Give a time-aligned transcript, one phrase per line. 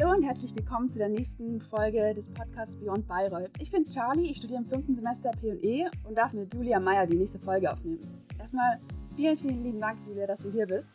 [0.00, 3.50] Hallo und herzlich willkommen zu der nächsten Folge des Podcasts Beyond Bayreuth.
[3.58, 7.16] Ich bin Charlie, ich studiere im fünften Semester P&E und darf mit Julia Meyer die
[7.16, 7.98] nächste Folge aufnehmen.
[8.38, 8.78] Erstmal
[9.16, 10.88] vielen, vielen lieben Dank, Julia, dass du hier bist.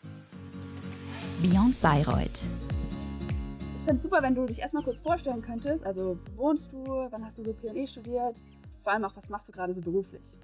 [1.42, 2.44] Beyond Bayreuth.
[3.76, 5.86] Ich fände es super, wenn du dich erstmal kurz vorstellen könntest.
[5.86, 6.86] Also, wo wohnst du?
[6.86, 8.38] Wann hast du so P&E studiert?
[8.84, 10.40] Vor allem auch, was machst du gerade so beruflich?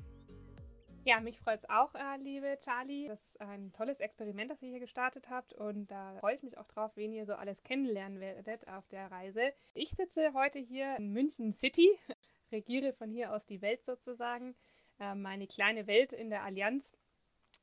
[1.06, 3.08] Ja, mich freut es auch, äh, liebe Charlie.
[3.08, 6.58] Das ist ein tolles Experiment, das ihr hier gestartet habt und da freue ich mich
[6.58, 9.54] auch drauf, wen ihr so alles kennenlernen werdet auf der Reise.
[9.74, 11.90] Ich sitze heute hier in München City,
[12.52, 14.56] regiere von hier aus die Welt sozusagen,
[15.00, 16.92] äh, meine kleine Welt in der Allianz.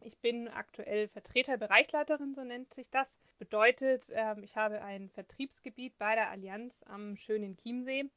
[0.01, 3.19] Ich bin aktuell Vertreterbereichsleiterin, so nennt sich das.
[3.39, 8.11] Bedeutet, äh, ich habe ein Vertriebsgebiet bei der Allianz am schönen Chiemsee.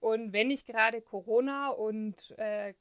[0.00, 2.74] Und wenn nicht gerade Corona und äh,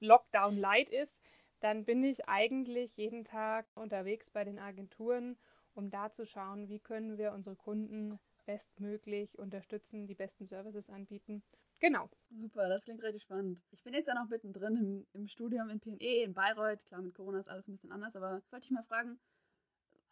[0.00, 1.18] Lockdown light ist,
[1.60, 5.36] dann bin ich eigentlich jeden Tag unterwegs bei den Agenturen,
[5.74, 11.42] um da zu schauen, wie können wir unsere Kunden bestmöglich unterstützen, die besten Services anbieten.
[11.80, 12.08] Genau.
[12.30, 13.60] Super, das klingt richtig spannend.
[13.70, 16.84] Ich bin jetzt ja noch mittendrin im, im Studium in PE in Bayreuth.
[16.86, 19.18] Klar, mit Corona ist alles ein bisschen anders, aber wollte ich mal fragen,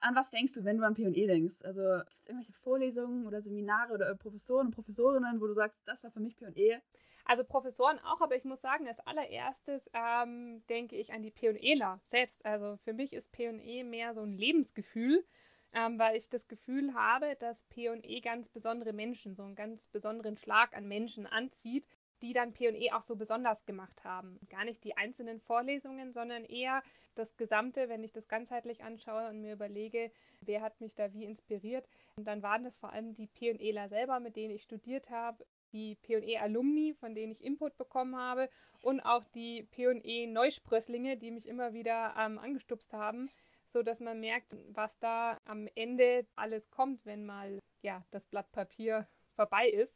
[0.00, 1.62] an was denkst du, wenn du an PE denkst?
[1.62, 6.04] Also gibt es irgendwelche Vorlesungen oder Seminare oder Professoren und Professorinnen, wo du sagst, das
[6.04, 6.80] war für mich PE?
[7.28, 11.98] Also Professoren auch, aber ich muss sagen, als allererstes ähm, denke ich an die P&Eler
[12.04, 12.46] selbst.
[12.46, 15.24] Also für mich ist P&E mehr so ein Lebensgefühl,
[15.72, 20.36] ähm, weil ich das Gefühl habe, dass P&E ganz besondere Menschen, so einen ganz besonderen
[20.36, 21.84] Schlag an Menschen anzieht,
[22.22, 24.38] die dann P&E auch so besonders gemacht haben.
[24.48, 26.80] Gar nicht die einzelnen Vorlesungen, sondern eher
[27.16, 31.24] das Gesamte, wenn ich das ganzheitlich anschaue und mir überlege, wer hat mich da wie
[31.24, 31.88] inspiriert.
[32.14, 35.96] Und dann waren das vor allem die P&Eler selber, mit denen ich studiert habe, die
[35.96, 38.48] P&E-Alumni, von denen ich Input bekommen habe
[38.82, 43.30] und auch die P&E-Neusprösslinge, die mich immer wieder ähm, angestupst haben,
[43.66, 48.50] so dass man merkt, was da am Ende alles kommt, wenn mal ja das Blatt
[48.52, 49.94] Papier vorbei ist.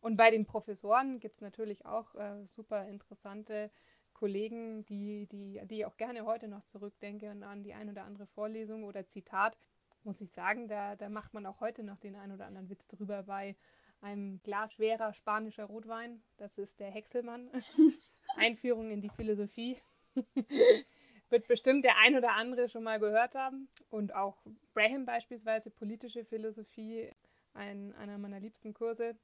[0.00, 3.70] Und bei den Professoren gibt es natürlich auch äh, super interessante
[4.14, 8.04] Kollegen, die, die, die ich auch gerne heute noch zurückdenke und an die ein oder
[8.04, 9.56] andere Vorlesung oder Zitat.
[10.04, 12.86] Muss ich sagen, da, da macht man auch heute noch den ein oder anderen Witz
[12.88, 13.56] drüber bei
[14.02, 16.22] einem Glas schwerer spanischer Rotwein.
[16.36, 17.50] Das ist der Häckselmann.
[18.36, 19.78] Einführung in die Philosophie.
[21.30, 23.68] Wird bestimmt der ein oder andere schon mal gehört haben.
[23.88, 27.10] Und auch Braham beispielsweise, politische Philosophie,
[27.54, 29.16] ein, einer meiner liebsten Kurse.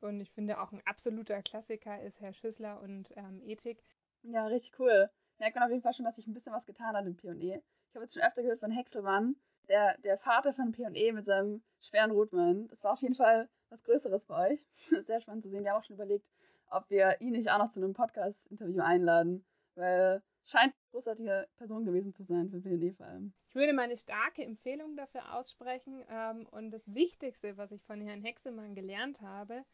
[0.00, 3.82] Und ich finde auch ein absoluter Klassiker ist Herr Schüssler und ähm, Ethik.
[4.22, 5.10] Ja, richtig cool.
[5.38, 7.60] Merkt man auf jeden Fall schon, dass sich ein bisschen was getan hat im P&E.
[7.88, 9.36] Ich habe jetzt schon öfter gehört von Häckselmann,
[9.68, 12.68] der, der Vater von P&E mit seinem schweren Rotwein.
[12.68, 14.60] Das war auf jeden Fall was Größeres für euch.
[15.04, 15.64] Sehr spannend zu sehen.
[15.64, 16.26] Wir haben auch schon überlegt,
[16.70, 21.84] ob wir ihn nicht auch noch zu einem Podcast-Interview einladen, weil scheint eine großartige Person
[21.84, 23.32] gewesen zu sein für PNE vor allem.
[23.48, 28.22] Ich würde meine starke Empfehlung dafür aussprechen ähm, und das Wichtigste, was ich von Herrn
[28.22, 29.64] Hexemann gelernt habe,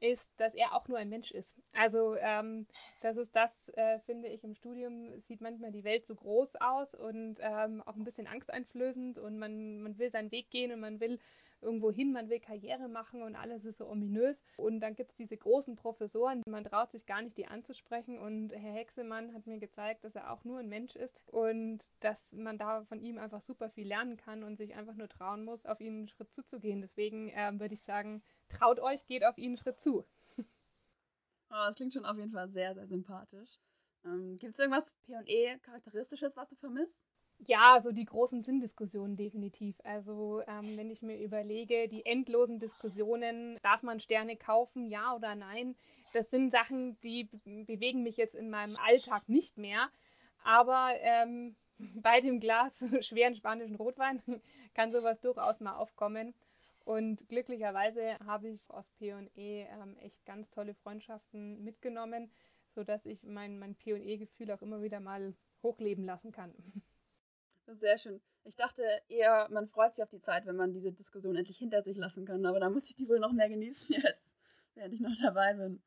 [0.00, 1.56] ist, dass er auch nur ein Mensch ist.
[1.72, 2.66] Also ähm,
[3.02, 6.94] das ist das, äh, finde ich, im Studium sieht manchmal die Welt so groß aus
[6.94, 11.00] und ähm, auch ein bisschen angsteinflößend und man, man will seinen Weg gehen und man
[11.00, 11.18] will
[11.60, 14.42] irgendwo hin, man will Karriere machen und alles ist so ominös.
[14.56, 18.18] Und dann gibt es diese großen Professoren, man traut sich gar nicht, die anzusprechen.
[18.18, 22.32] Und Herr Hexemann hat mir gezeigt, dass er auch nur ein Mensch ist und dass
[22.32, 25.66] man da von ihm einfach super viel lernen kann und sich einfach nur trauen muss,
[25.66, 26.80] auf ihn einen Schritt zuzugehen.
[26.80, 30.04] Deswegen äh, würde ich sagen, traut euch, geht auf ihn einen Schritt zu.
[30.36, 30.42] Oh,
[31.50, 33.58] das klingt schon auf jeden Fall sehr, sehr sympathisch.
[34.04, 37.00] Ähm, Gibt es irgendwas P&E-Charakteristisches, was du vermisst?
[37.46, 39.80] Ja, so die großen Sinndiskussionen definitiv.
[39.84, 45.34] Also ähm, wenn ich mir überlege, die endlosen Diskussionen, darf man Sterne kaufen, ja oder
[45.34, 45.76] nein,
[46.12, 49.88] das sind Sachen, die bewegen mich jetzt in meinem Alltag nicht mehr.
[50.44, 54.20] Aber ähm, bei dem Glas schweren spanischen Rotwein
[54.74, 56.34] kann sowas durchaus mal aufkommen.
[56.84, 62.30] Und glücklicherweise habe ich aus P&E ähm, echt ganz tolle Freundschaften mitgenommen,
[62.74, 66.52] sodass ich mein, mein P&E-Gefühl auch immer wieder mal hochleben lassen kann.
[67.76, 68.20] Sehr schön.
[68.44, 71.82] Ich dachte eher, man freut sich auf die Zeit, wenn man diese Diskussion endlich hinter
[71.82, 72.46] sich lassen kann.
[72.46, 74.32] Aber da muss ich die wohl noch mehr genießen jetzt,
[74.74, 75.82] während ich noch dabei bin.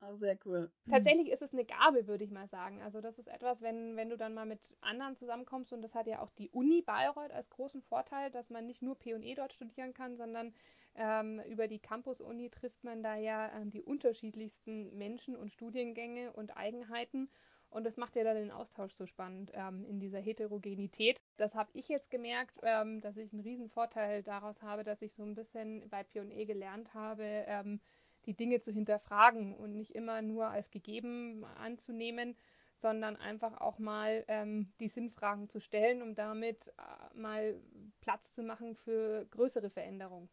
[0.00, 0.70] Auch sehr cool.
[0.88, 2.82] Tatsächlich ist es eine Gabe, würde ich mal sagen.
[2.82, 6.06] Also das ist etwas, wenn, wenn du dann mal mit anderen zusammenkommst und das hat
[6.06, 9.94] ja auch die Uni Bayreuth als großen Vorteil, dass man nicht nur P&E dort studieren
[9.94, 10.54] kann, sondern
[10.94, 16.56] ähm, über die Campus-Uni trifft man da ja äh, die unterschiedlichsten Menschen und Studiengänge und
[16.56, 17.28] Eigenheiten
[17.70, 21.20] und das macht ja dann den Austausch so spannend ähm, in dieser Heterogenität.
[21.36, 25.12] Das habe ich jetzt gemerkt, ähm, dass ich einen riesen Vorteil daraus habe, dass ich
[25.12, 27.80] so ein bisschen bei P&E gelernt habe, ähm,
[28.26, 32.36] die Dinge zu hinterfragen und nicht immer nur als gegeben anzunehmen,
[32.74, 37.60] sondern einfach auch mal ähm, die Sinnfragen zu stellen, um damit äh, mal
[38.00, 40.28] Platz zu machen für größere Veränderungen.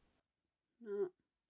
[0.80, 1.10] Ja,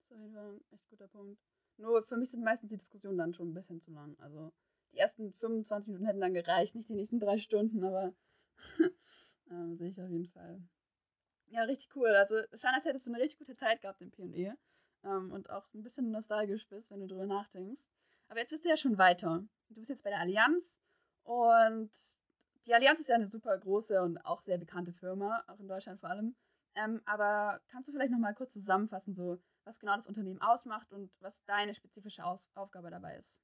[0.09, 1.39] das ist ein echt guter Punkt.
[1.77, 4.15] Nur für mich sind meistens die Diskussionen dann schon ein bisschen zu lang.
[4.19, 4.53] Also
[4.95, 8.13] die ersten 25 Minuten hätten dann gereicht, nicht die nächsten drei Stunden, aber
[9.51, 10.61] ähm, sehe ich auf jeden Fall.
[11.47, 12.09] Ja, richtig cool.
[12.09, 14.53] Also scheint, als hättest du eine richtig gute Zeit gehabt im P&E
[15.03, 17.91] ähm, und auch ein bisschen nostalgisch bist, wenn du drüber nachdenkst.
[18.29, 19.43] Aber jetzt bist du ja schon weiter.
[19.69, 20.75] Du bist jetzt bei der Allianz
[21.23, 21.91] und
[22.65, 25.99] die Allianz ist ja eine super große und auch sehr bekannte Firma, auch in Deutschland
[25.99, 26.35] vor allem.
[26.75, 30.91] Ähm, aber kannst du vielleicht noch mal kurz zusammenfassen, so was genau das Unternehmen ausmacht
[30.91, 33.41] und was deine spezifische Aus Aufgabe dabei ist?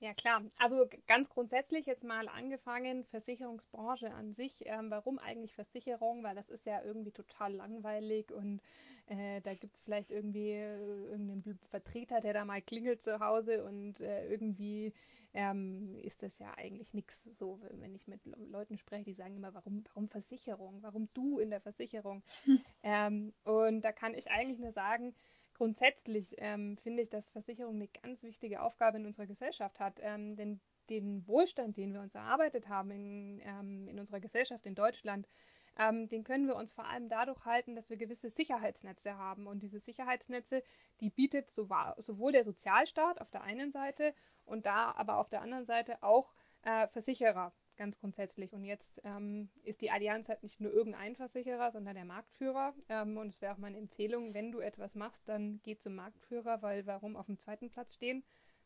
[0.00, 0.42] Ja, klar.
[0.58, 4.62] Also ganz grundsätzlich jetzt mal angefangen, Versicherungsbranche an sich.
[4.66, 6.22] Ähm, warum eigentlich Versicherung?
[6.22, 8.60] Weil das ist ja irgendwie total langweilig und
[9.06, 13.64] äh, da gibt es vielleicht irgendwie äh, irgendeinen Vertreter, der da mal klingelt zu Hause
[13.64, 14.92] und äh, irgendwie
[15.34, 17.24] ähm, ist das ja eigentlich nichts.
[17.36, 20.80] So, wenn ich mit Leuten spreche, die sagen immer, warum, warum Versicherung?
[20.82, 22.22] Warum du in der Versicherung?
[22.44, 22.60] Hm.
[22.84, 25.14] Ähm, und da kann ich eigentlich nur sagen,
[25.58, 29.98] grundsätzlich ähm, finde ich, dass Versicherung eine ganz wichtige Aufgabe in unserer Gesellschaft hat.
[30.00, 34.74] Ähm, denn den Wohlstand, den wir uns erarbeitet haben in, ähm, in unserer Gesellschaft in
[34.74, 35.28] Deutschland,
[35.76, 39.46] ähm, den können wir uns vor allem dadurch halten, dass wir gewisse Sicherheitsnetze haben.
[39.46, 40.62] Und diese Sicherheitsnetze,
[41.00, 44.14] die bietet sowohl der Sozialstaat auf der einen Seite
[44.44, 48.52] und da aber auf der anderen Seite auch äh, Versicherer ganz grundsätzlich.
[48.52, 52.74] Und jetzt ähm, ist die Allianz halt nicht nur irgendein Versicherer, sondern der Marktführer.
[52.90, 56.60] Ähm, und es wäre auch meine Empfehlung, wenn du etwas machst, dann geh zum Marktführer,
[56.60, 58.22] weil warum auf dem zweiten Platz stehen,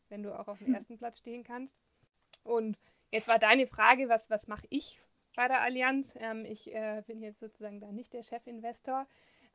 [0.09, 1.77] wenn du auch auf dem ersten Platz stehen kannst.
[2.43, 2.77] Und
[3.11, 4.99] jetzt war deine Frage, was, was mache ich
[5.35, 6.15] bei der Allianz?
[6.19, 9.07] Ähm, ich äh, bin jetzt sozusagen da nicht der Chefinvestor.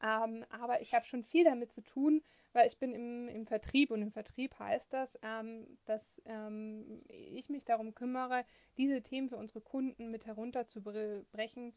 [0.02, 2.22] Ähm, aber ich habe schon viel damit zu tun,
[2.52, 7.48] weil ich bin im, im Vertrieb und im Vertrieb heißt das, ähm, dass ähm, ich
[7.48, 8.44] mich darum kümmere,
[8.76, 11.74] diese Themen für unsere Kunden mit herunterzubrechen,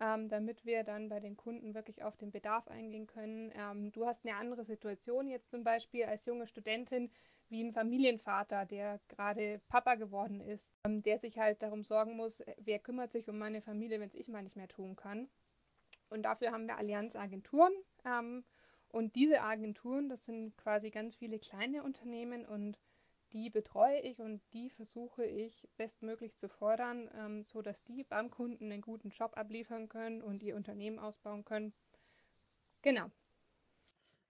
[0.00, 3.52] ähm, damit wir dann bei den Kunden wirklich auf den Bedarf eingehen können.
[3.56, 7.10] Ähm, du hast eine andere Situation jetzt zum Beispiel als junge Studentin
[7.48, 12.42] wie ein Familienvater, der gerade Papa geworden ist, ähm, der sich halt darum sorgen muss,
[12.58, 15.28] wer kümmert sich um meine Familie, wenn es ich mal nicht mehr tun kann.
[16.14, 17.72] Und dafür haben wir Allianz Agenturen.
[18.04, 18.44] Ähm,
[18.88, 22.78] und diese Agenturen, das sind quasi ganz viele kleine Unternehmen und
[23.32, 28.70] die betreue ich und die versuche ich bestmöglich zu fordern, ähm, sodass die beim Kunden
[28.70, 31.74] einen guten Job abliefern können und ihr Unternehmen ausbauen können.
[32.82, 33.10] Genau.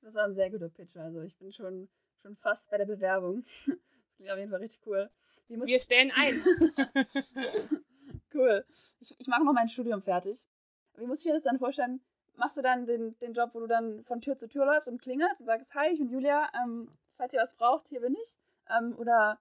[0.01, 0.97] Das war ein sehr guter Pitch.
[0.97, 1.91] Also ich bin schon,
[2.23, 3.45] schon fast bei der Bewerbung.
[4.07, 5.11] Das klingt auf jeden Fall richtig cool.
[5.49, 6.35] Wir stellen ein.
[8.35, 8.65] cool.
[9.01, 10.47] Ich, ich mache noch mein Studium fertig.
[10.97, 12.01] Wie muss ich mir das dann vorstellen?
[12.37, 15.01] Machst du dann den, den Job, wo du dann von Tür zu Tür läufst und
[15.01, 18.39] klingelst und sagst, hi, ich bin Julia, ähm, falls ihr was braucht, hier bin ich?
[18.69, 19.39] Ähm, oder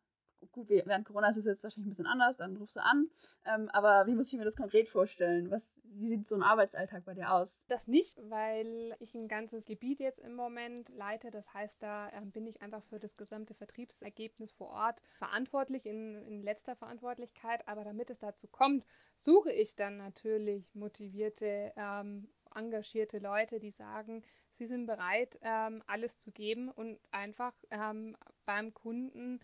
[0.51, 3.09] gut, während Corona ist es jetzt wahrscheinlich ein bisschen anders, dann rufst du an.
[3.45, 5.49] Ähm, aber wie muss ich mir das konkret vorstellen?
[5.51, 7.63] Was, wie sieht so ein Arbeitsalltag bei dir aus?
[7.67, 11.31] Das nicht, weil ich ein ganzes Gebiet jetzt im Moment leite.
[11.31, 16.21] Das heißt, da äh, bin ich einfach für das gesamte Vertriebsergebnis vor Ort verantwortlich, in,
[16.25, 17.67] in letzter Verantwortlichkeit.
[17.67, 18.85] Aber damit es dazu kommt,
[19.17, 26.19] suche ich dann natürlich motivierte, ähm, engagierte Leute, die sagen, sie sind bereit, ähm, alles
[26.19, 28.15] zu geben und einfach ähm,
[28.45, 29.39] beim Kunden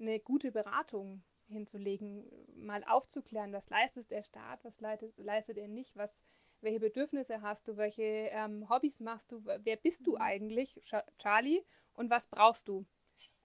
[0.00, 2.24] eine gute Beratung hinzulegen,
[2.56, 6.22] mal aufzuklären, was leistet der Staat, was leistet, leistet er nicht, was,
[6.60, 10.20] welche Bedürfnisse hast du, welche ähm, Hobbys machst du, wer bist du mhm.
[10.20, 10.82] eigentlich,
[11.18, 11.62] Charlie,
[11.94, 12.84] und was brauchst du?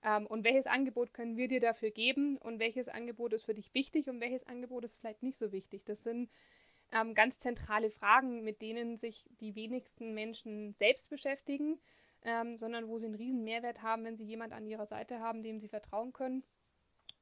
[0.04, 3.74] Ähm, und welches Angebot können wir dir dafür geben und welches Angebot ist für dich
[3.74, 5.84] wichtig und welches Angebot ist vielleicht nicht so wichtig?
[5.86, 6.30] Das sind
[6.92, 11.80] ähm, ganz zentrale Fragen, mit denen sich die wenigsten Menschen selbst beschäftigen,
[12.24, 15.44] ähm, sondern wo sie einen riesen Mehrwert haben, wenn sie jemand an ihrer Seite haben,
[15.44, 16.44] dem sie vertrauen können.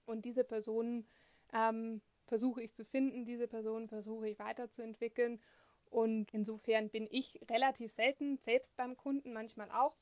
[0.05, 1.07] Und diese Personen
[1.53, 5.41] ähm, versuche ich zu finden, diese Personen versuche ich weiterzuentwickeln.
[5.89, 9.97] Und insofern bin ich relativ selten selbst beim Kunden, manchmal auch,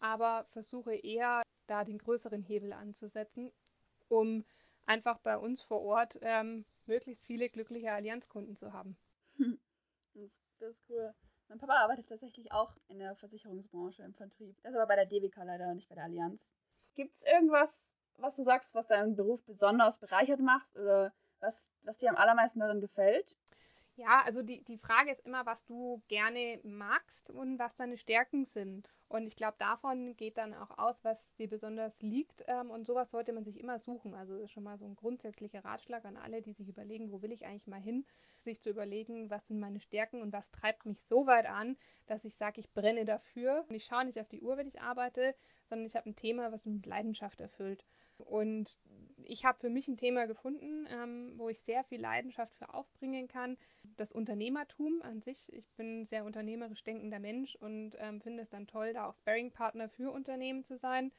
[0.00, 3.52] aber versuche eher da den größeren Hebel anzusetzen,
[4.08, 4.44] um
[4.86, 8.96] einfach bei uns vor Ort ähm, möglichst viele glückliche Allianzkunden zu haben.
[10.14, 10.30] Das,
[10.60, 11.12] das, ist cool.
[11.54, 14.56] Mein Papa arbeitet tatsächlich auch in der Versicherungsbranche im Vertrieb.
[14.64, 16.50] Das ist aber bei der DWK leider, nicht bei der Allianz.
[16.96, 21.98] Gibt es irgendwas, was du sagst, was deinen Beruf besonders bereichert macht oder was, was
[21.98, 23.36] dir am allermeisten darin gefällt?
[23.96, 28.44] Ja, also die, die Frage ist immer, was du gerne magst und was deine Stärken
[28.44, 28.88] sind.
[29.08, 32.42] Und ich glaube, davon geht dann auch aus, was dir besonders liegt.
[32.48, 34.14] Ähm, und sowas sollte man sich immer suchen.
[34.14, 37.22] Also das ist schon mal so ein grundsätzlicher Ratschlag an alle, die sich überlegen, wo
[37.22, 38.04] will ich eigentlich mal hin,
[38.38, 42.24] sich zu überlegen, was sind meine Stärken und was treibt mich so weit an, dass
[42.24, 43.64] ich sage, ich brenne dafür.
[43.68, 45.36] Und ich schaue nicht auf die Uhr, wenn ich arbeite,
[45.68, 47.84] sondern ich habe ein Thema, was mich mit Leidenschaft erfüllt.
[48.18, 48.78] Und
[49.24, 53.28] ich habe für mich ein Thema gefunden, ähm, wo ich sehr viel Leidenschaft für aufbringen
[53.28, 53.56] kann.
[53.96, 55.52] Das Unternehmertum an sich.
[55.52, 59.14] Ich bin ein sehr unternehmerisch denkender Mensch und ähm, finde es dann toll, da auch
[59.14, 61.12] Sparring-Partner für Unternehmen zu sein.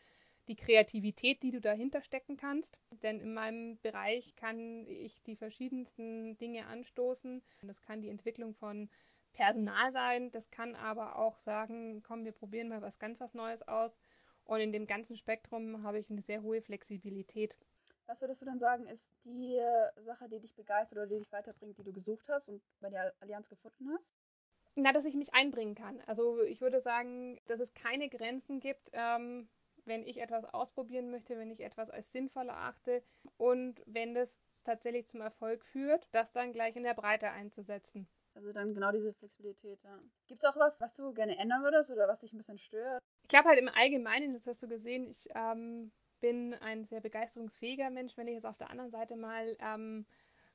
[0.47, 2.79] Die Kreativität, die du dahinter stecken kannst.
[3.01, 7.41] Denn in meinem Bereich kann ich die verschiedensten Dinge anstoßen.
[7.63, 8.89] Das kann die Entwicklung von
[9.35, 13.67] Personal sein, das kann aber auch sagen, komm, wir probieren mal was ganz was Neues
[13.67, 13.99] aus.
[14.45, 17.57] Und in dem ganzen Spektrum habe ich eine sehr hohe Flexibilität.
[18.07, 19.59] Was würdest du dann sagen, ist die
[20.03, 23.13] Sache, die dich begeistert oder die dich weiterbringt, die du gesucht hast und bei der
[23.19, 24.13] Allianz gefunden hast?
[24.75, 26.01] Na, dass ich mich einbringen kann.
[26.05, 29.47] Also ich würde sagen, dass es keine Grenzen gibt, ähm,
[29.85, 33.01] wenn ich etwas ausprobieren möchte, wenn ich etwas als sinnvoll erachte
[33.37, 38.07] und wenn das tatsächlich zum Erfolg führt, das dann gleich in der Breite einzusetzen.
[38.35, 39.97] Also dann genau diese Flexibilität, ja.
[40.27, 43.01] Gibt es auch was, was du gerne ändern würdest oder was dich ein bisschen stört?
[43.23, 47.89] Ich glaube halt im Allgemeinen, das hast du gesehen, ich ähm, bin ein sehr begeisterungsfähiger
[47.89, 48.17] Mensch.
[48.17, 50.05] Wenn ich jetzt auf der anderen Seite mal ähm,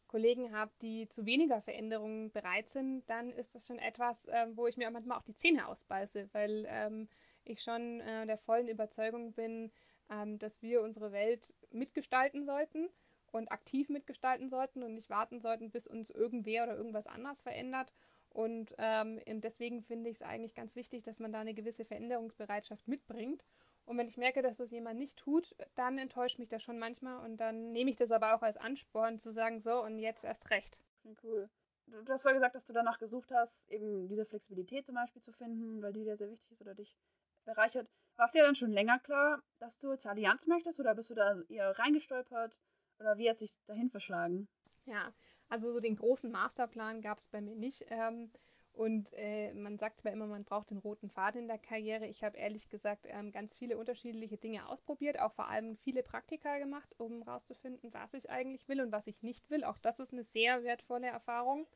[0.09, 4.67] Kollegen habe, die zu weniger Veränderungen bereit sind, dann ist das schon etwas, äh, wo
[4.67, 7.09] ich mir manchmal auch die Zähne ausbeiße, weil ähm,
[7.45, 9.73] ich schon äh, der vollen Überzeugung bin,
[10.11, 12.91] ähm, dass wir unsere Welt mitgestalten sollten
[13.33, 17.93] und aktiv mitgestalten sollten und nicht warten sollten, bis uns irgendwer oder irgendwas anders verändert.
[18.31, 22.87] Und ähm, deswegen finde ich es eigentlich ganz wichtig, dass man da eine gewisse Veränderungsbereitschaft
[22.87, 23.45] mitbringt.
[23.87, 27.25] Und wenn ich merke, dass das jemand nicht tut, dann enttäuscht mich das schon manchmal
[27.25, 30.51] und dann nehme ich das aber auch als Ansporn zu sagen, so und jetzt erst
[30.51, 30.81] recht.
[31.25, 31.49] Cool.
[31.87, 35.33] Du hast vorher gesagt, dass du danach gesucht hast, eben diese Flexibilität zum Beispiel zu
[35.33, 36.97] finden, weil die dir sehr wichtig ist oder dich
[37.45, 37.89] bereichert.
[38.17, 41.15] War es dir dann schon länger klar, dass du zur Allianz möchtest oder bist du
[41.15, 42.57] da eher reingestolpert
[43.01, 44.49] oder wie hat sich dahin verschlagen?
[44.87, 45.13] Ja,
[45.49, 47.87] also so den großen Masterplan gab es bei mir nicht.
[47.91, 48.31] Ähm,
[48.73, 52.07] und äh, man sagt zwar immer, man braucht den roten Faden in der Karriere.
[52.07, 56.59] Ich habe ehrlich gesagt ähm, ganz viele unterschiedliche Dinge ausprobiert, auch vor allem viele Praktika
[56.59, 59.65] gemacht, um herauszufinden, was ich eigentlich will und was ich nicht will.
[59.65, 61.67] Auch das ist eine sehr wertvolle Erfahrung.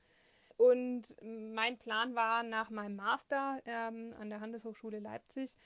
[0.57, 5.57] Und mein Plan war nach meinem Master ähm, an der Handelshochschule Leipzig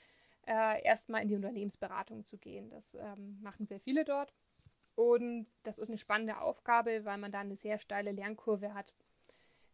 [0.47, 2.69] äh, erstmal in die Unternehmensberatung zu gehen.
[2.71, 4.33] Das ähm, machen sehr viele dort.
[4.99, 8.93] Und das ist eine spannende Aufgabe, weil man da eine sehr steile Lernkurve hat.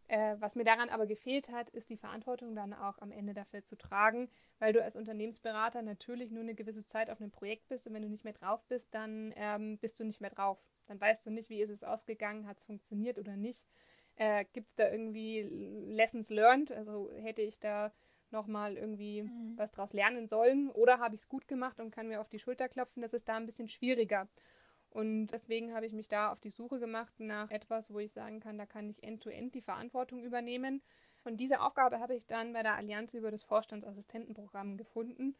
[0.07, 3.63] Äh, was mir daran aber gefehlt hat, ist die Verantwortung dann auch am Ende dafür
[3.63, 4.29] zu tragen,
[4.59, 8.03] weil du als Unternehmensberater natürlich nur eine gewisse Zeit auf einem Projekt bist und wenn
[8.03, 10.63] du nicht mehr drauf bist, dann ähm, bist du nicht mehr drauf.
[10.85, 13.67] Dann weißt du nicht, wie ist es ausgegangen, hat es funktioniert oder nicht.
[14.17, 15.41] Äh, Gibt es da irgendwie
[15.87, 16.71] Lessons learned?
[16.71, 17.91] Also hätte ich da
[18.29, 19.53] nochmal irgendwie mhm.
[19.57, 22.37] was draus lernen sollen oder habe ich es gut gemacht und kann mir auf die
[22.37, 23.01] Schulter klopfen?
[23.01, 24.27] Das ist da ein bisschen schwieriger.
[24.95, 28.39] Und deswegen habe ich mich da auf die Suche gemacht nach etwas, wo ich sagen
[28.39, 30.81] kann, da kann ich end-to-end -end die Verantwortung übernehmen.
[31.25, 35.35] Und diese Aufgabe habe ich dann bei der Allianz über das Vorstandsassistentenprogramm gefunden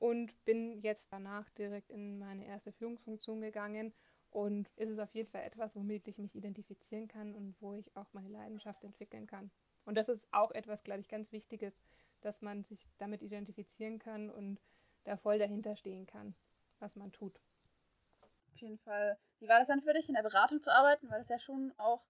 [0.00, 3.94] und bin jetzt danach direkt in meine erste Führungsfunktion gegangen.
[4.30, 7.96] Und ist es auf jeden Fall etwas, womit ich mich identifizieren kann und wo ich
[7.96, 9.52] auch meine Leidenschaft entwickeln kann.
[9.84, 11.80] Und das ist auch etwas, glaube ich, ganz Wichtiges,
[12.22, 14.60] dass man sich damit identifizieren kann und
[15.04, 16.34] da voll dahinter stehen kann,
[16.80, 17.40] was man tut
[18.60, 19.18] jeden Fall.
[19.38, 21.10] Wie war das dann für dich, in der Beratung zu arbeiten?
[21.10, 22.04] Weil das ja schon auch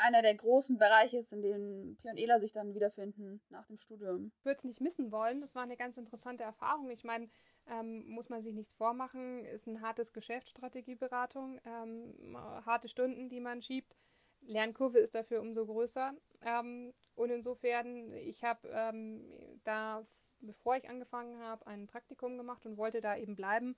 [0.00, 4.32] einer der großen Bereiche ist, in und Ela sich dann wiederfinden nach dem Studium.
[4.38, 5.40] Ich würde es nicht missen wollen.
[5.40, 6.90] Das war eine ganz interessante Erfahrung.
[6.90, 7.28] Ich meine,
[7.66, 13.62] ähm, muss man sich nichts vormachen, ist ein hartes Geschäftsstrategieberatung, ähm, harte Stunden, die man
[13.62, 13.94] schiebt.
[14.40, 16.14] Lernkurve ist dafür umso größer.
[16.42, 20.06] Ähm, und insofern, ich habe ähm, da,
[20.40, 23.76] bevor ich angefangen habe, ein Praktikum gemacht und wollte da eben bleiben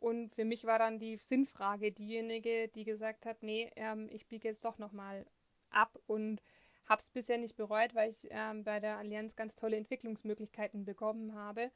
[0.00, 4.48] und für mich war dann die Sinnfrage diejenige, die gesagt hat, nee, ähm, ich biege
[4.48, 5.26] jetzt doch nochmal
[5.70, 6.42] ab und
[6.86, 11.34] habe es bisher nicht bereut, weil ich ähm, bei der Allianz ganz tolle Entwicklungsmöglichkeiten bekommen
[11.34, 11.70] habe.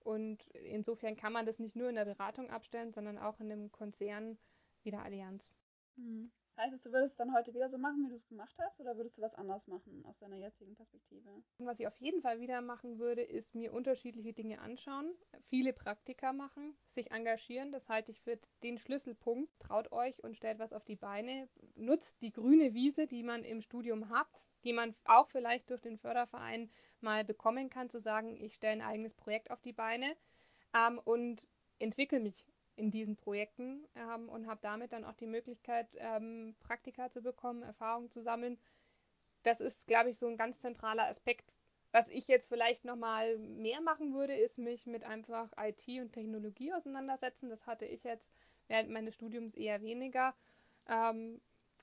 [0.00, 3.72] Und insofern kann man das nicht nur in der Beratung abstellen, sondern auch in einem
[3.72, 4.38] Konzern
[4.82, 5.52] wie der Allianz.
[5.96, 6.30] Mhm.
[6.56, 8.80] Heißt es, du würdest es dann heute wieder so machen, wie du es gemacht hast,
[8.80, 11.30] oder würdest du was anderes machen aus deiner jetzigen Perspektive?
[11.58, 15.10] Was ich auf jeden Fall wieder machen würde, ist mir unterschiedliche Dinge anschauen,
[15.48, 17.72] viele Praktika machen, sich engagieren.
[17.72, 19.50] Das halte ich für den Schlüsselpunkt.
[19.60, 21.48] Traut euch und stellt was auf die Beine.
[21.76, 25.98] Nutzt die grüne Wiese, die man im Studium hat, die man auch vielleicht durch den
[25.98, 30.14] Förderverein mal bekommen kann, zu sagen, ich stelle ein eigenes Projekt auf die Beine
[30.74, 31.42] ähm, und
[31.78, 32.44] entwickle mich
[32.80, 37.62] in diesen Projekten ähm, und habe damit dann auch die Möglichkeit, ähm, Praktika zu bekommen,
[37.62, 38.58] Erfahrungen zu sammeln.
[39.42, 41.52] Das ist, glaube ich, so ein ganz zentraler Aspekt.
[41.92, 46.72] Was ich jetzt vielleicht nochmal mehr machen würde, ist mich mit einfach IT und Technologie
[46.72, 47.50] auseinandersetzen.
[47.50, 48.32] Das hatte ich jetzt
[48.68, 50.34] während meines Studiums eher weniger.
[50.88, 51.40] Ähm,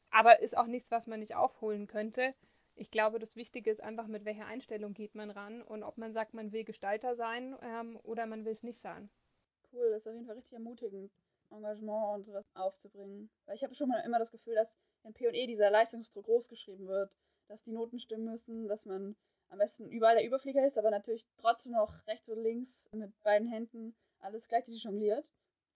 [0.09, 2.33] aber ist auch nichts, was man nicht aufholen könnte.
[2.75, 6.11] Ich glaube, das Wichtige ist einfach, mit welcher Einstellung geht man ran und ob man
[6.11, 9.09] sagt, man will Gestalter sein ähm, oder man will es nicht sein
[9.77, 9.91] cool.
[9.91, 11.11] Das ist auf jeden Fall richtig ermutigend.
[11.49, 13.29] Engagement und sowas aufzubringen.
[13.45, 16.87] Weil ich habe schon mal immer das Gefühl, dass in P&E dieser Leistungsdruck groß geschrieben
[16.87, 17.11] wird,
[17.47, 19.15] dass die Noten stimmen müssen, dass man
[19.49, 23.47] am besten überall der Überflieger ist, aber natürlich trotzdem noch rechts und links mit beiden
[23.47, 25.25] Händen alles gleichzeitig jongliert.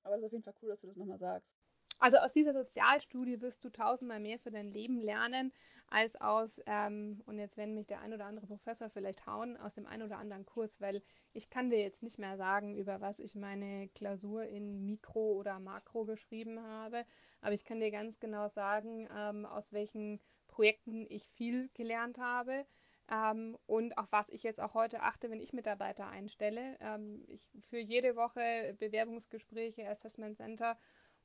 [0.03, 1.60] Aber das ist auf jeden Fall cool, dass du das nochmal sagst.
[2.01, 5.53] Also aus dieser Sozialstudie wirst du tausendmal mehr für dein Leben lernen,
[5.87, 9.75] als aus, ähm, und jetzt werden mich der ein oder andere Professor vielleicht hauen, aus
[9.75, 11.03] dem ein oder anderen Kurs, weil
[11.33, 15.59] ich kann dir jetzt nicht mehr sagen, über was ich meine Klausur in Mikro oder
[15.59, 17.05] Makro geschrieben habe,
[17.39, 22.65] aber ich kann dir ganz genau sagen, ähm, aus welchen Projekten ich viel gelernt habe.
[23.11, 26.77] Ähm, und auf was ich jetzt auch heute achte, wenn ich Mitarbeiter einstelle.
[26.79, 30.77] Ähm, ich führe jede Woche Bewerbungsgespräche, Assessment Center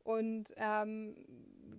[0.06, 1.16] und ähm,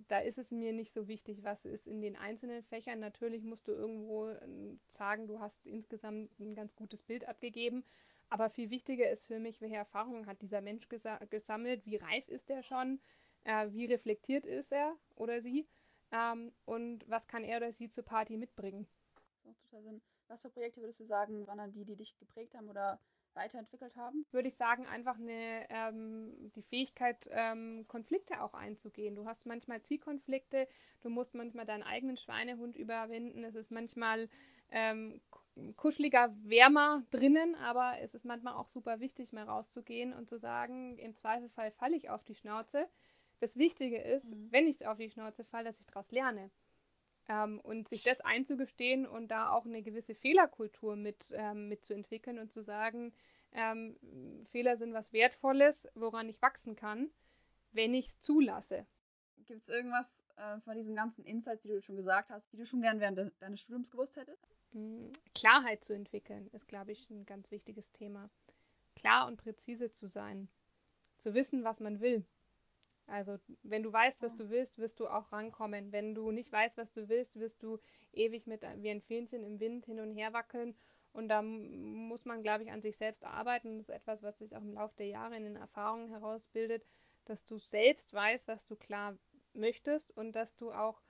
[0.08, 3.00] da ist es mir nicht so wichtig, was ist in den einzelnen Fächern.
[3.00, 7.84] Natürlich musst du irgendwo ähm, sagen, du hast insgesamt ein ganz gutes Bild abgegeben.
[8.28, 12.28] Aber viel wichtiger ist für mich, welche Erfahrungen hat dieser Mensch gesa gesammelt, wie reif
[12.28, 13.00] ist er schon,
[13.44, 15.66] äh, wie reflektiert ist er oder sie
[16.12, 18.86] ähm, und was kann er oder sie zur Party mitbringen.
[19.36, 20.02] Das macht total Sinn.
[20.26, 23.00] Was für Projekte würdest du sagen, waren dann die, die dich geprägt haben oder
[23.34, 24.26] weiterentwickelt haben?
[24.32, 29.14] Würde ich sagen, einfach eine, ähm, die Fähigkeit, ähm, Konflikte auch einzugehen.
[29.14, 30.68] Du hast manchmal Zielkonflikte,
[31.02, 33.44] du musst manchmal deinen eigenen Schweinehund überwinden.
[33.44, 34.28] Es ist manchmal
[34.70, 35.20] ähm,
[35.76, 40.98] kuscheliger, wärmer drinnen, aber es ist manchmal auch super wichtig, mal rauszugehen und zu sagen,
[40.98, 42.88] im Zweifelfall falle ich auf die Schnauze.
[43.40, 44.48] Das Wichtige ist, mhm.
[44.50, 46.50] wenn ich auf die Schnauze falle, dass ich daraus lerne.
[47.28, 52.50] Ähm, und sich das einzugestehen und da auch eine gewisse Fehlerkultur mit, ähm, mitzuentwickeln und
[52.50, 53.12] zu sagen,
[53.52, 53.96] ähm,
[54.50, 57.10] Fehler sind was Wertvolles, woran ich wachsen kann,
[57.72, 58.86] wenn ich es zulasse.
[59.46, 62.66] Gibt es irgendwas äh, von diesen ganzen Insights, die du schon gesagt hast, die du
[62.66, 64.46] schon gern während de deines Studiums gewusst hättest?
[64.72, 68.28] Hm, Klarheit zu entwickeln ist, glaube ich, ein ganz wichtiges Thema.
[68.94, 70.48] Klar und präzise zu sein.
[71.16, 72.24] Zu wissen, was man will.
[73.08, 75.92] Also, wenn du weißt, was du willst, wirst du auch rankommen.
[75.92, 77.78] Wenn du nicht weißt, was du willst, wirst du
[78.12, 80.76] ewig mit wie ein Fähnchen im Wind hin und her wackeln.
[81.12, 83.78] Und da muss man, glaube ich, an sich selbst arbeiten.
[83.78, 86.84] Das ist etwas, was sich auch im Laufe der Jahre in den Erfahrungen herausbildet,
[87.24, 89.16] dass du selbst weißt, was du klar
[89.54, 91.00] möchtest und dass du auch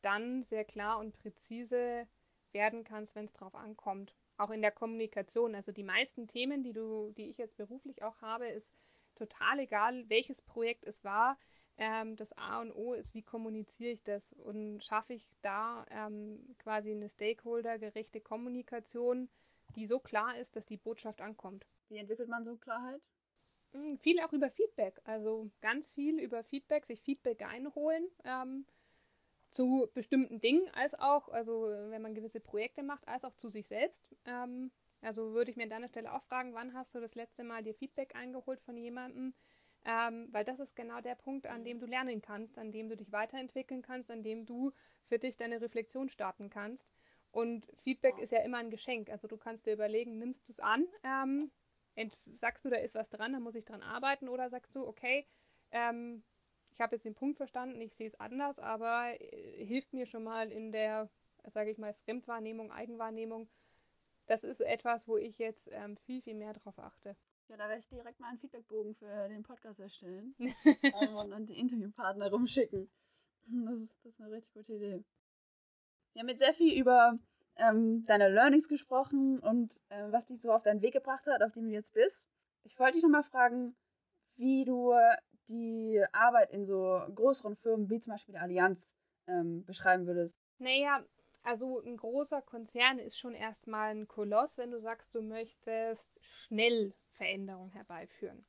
[0.00, 2.06] dann sehr klar und präzise
[2.52, 4.14] werden kannst, wenn es drauf ankommt.
[4.36, 5.54] Auch in der Kommunikation.
[5.54, 8.74] Also die meisten Themen, die du, die ich jetzt beruflich auch habe, ist
[9.14, 11.38] total egal, welches Projekt es war.
[11.78, 16.54] Ähm, das A und O ist, wie kommuniziere ich das und schaffe ich da ähm,
[16.58, 19.28] quasi eine stakeholdergerechte Kommunikation,
[19.76, 21.66] die so klar ist, dass die Botschaft ankommt.
[21.88, 23.00] Wie entwickelt man so Klarheit?
[23.72, 28.66] Hm, viel auch über Feedback, also ganz viel über Feedback, sich Feedback einholen ähm,
[29.52, 33.66] zu bestimmten Dingen, als auch, also wenn man gewisse Projekte macht, als auch zu sich
[33.66, 34.04] selbst.
[34.26, 34.70] Ähm,
[35.02, 37.62] also würde ich mir an deiner Stelle auch fragen, wann hast du das letzte Mal
[37.62, 39.34] dir Feedback eingeholt von jemandem?
[39.84, 42.96] Ähm, weil das ist genau der Punkt, an dem du lernen kannst, an dem du
[42.96, 44.72] dich weiterentwickeln kannst, an dem du
[45.08, 46.88] für dich deine Reflexion starten kannst.
[47.32, 49.10] Und Feedback ist ja immer ein Geschenk.
[49.10, 51.50] Also du kannst dir überlegen, nimmst du es an, ähm,
[52.34, 55.26] sagst du, da ist was dran, da muss ich dran arbeiten, oder sagst du, okay,
[55.72, 56.22] ähm,
[56.70, 60.24] ich habe jetzt den Punkt verstanden, ich sehe es anders, aber äh, hilft mir schon
[60.24, 61.10] mal in der,
[61.44, 63.48] sage ich mal, Fremdwahrnehmung, Eigenwahrnehmung
[64.32, 67.16] das ist etwas, wo ich jetzt ähm, viel, viel mehr drauf achte.
[67.48, 71.46] Ja, da werde ich direkt mal einen Feedbackbogen für den Podcast erstellen ähm, und, und
[71.50, 72.90] die Interviewpartner rumschicken.
[73.46, 75.04] Das ist, das ist eine richtig gute Idee.
[76.14, 77.18] Wir haben jetzt sehr viel über
[77.56, 81.52] ähm, deine Learnings gesprochen und äh, was dich so auf deinen Weg gebracht hat, auf
[81.52, 82.26] dem du jetzt bist.
[82.64, 83.76] Ich wollte dich nochmal fragen,
[84.36, 84.94] wie du
[85.48, 88.94] die Arbeit in so größeren Firmen wie zum Beispiel der Allianz
[89.26, 90.38] ähm, beschreiben würdest.
[90.58, 91.04] Naja,
[91.42, 96.94] also ein großer Konzern ist schon erstmal ein Koloss, wenn du sagst, du möchtest schnell
[97.10, 98.44] Veränderungen herbeiführen.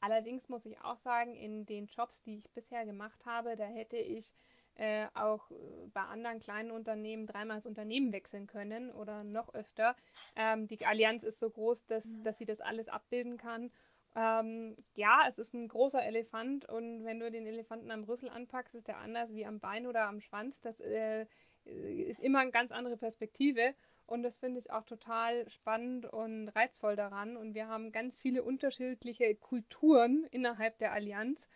[0.00, 3.96] Allerdings muss ich auch sagen, in den Jobs, die ich bisher gemacht habe, da hätte
[3.96, 4.34] ich
[4.74, 5.54] äh, auch äh,
[5.92, 9.96] bei anderen kleinen Unternehmen dreimal das Unternehmen wechseln können oder noch öfter.
[10.36, 12.24] Ähm, die Allianz ist so groß, dass, mhm.
[12.24, 13.72] dass sie das alles abbilden kann.
[14.14, 18.74] Ähm, ja, es ist ein großer Elefant und wenn du den Elefanten am Rüssel anpackst,
[18.74, 20.60] ist der anders wie am Bein oder am Schwanz.
[20.60, 21.26] Das äh, äh,
[21.66, 23.74] ist immer eine ganz andere Perspektive.
[24.06, 27.36] Und das finde ich auch total spannend und reizvoll daran.
[27.36, 31.50] Und wir haben ganz viele unterschiedliche Kulturen innerhalb der Allianz.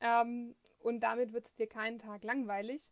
[0.00, 2.90] Ähm, und damit wird es dir keinen Tag langweilig.